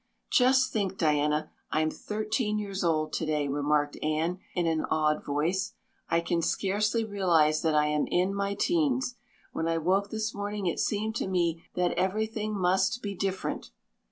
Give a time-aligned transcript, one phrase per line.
[0.31, 5.73] "Just think, Diana, I'm thirteen years old today," remarked Anne in an awed voice.
[6.09, 9.13] "I can scarcely realize that I'm in my teens.
[9.51, 13.69] When I woke this morning it seemed to me that everything must be different.